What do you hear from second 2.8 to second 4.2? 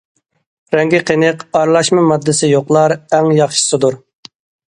ئەڭ ياخشىسىدۇر.